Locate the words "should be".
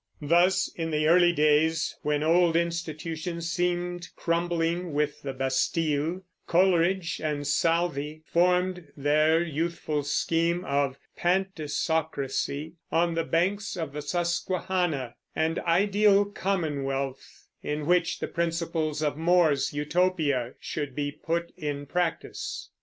20.59-21.11